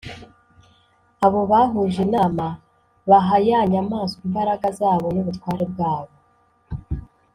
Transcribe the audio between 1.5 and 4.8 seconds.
bahuje inama, baha ya nyamaswa imbaraga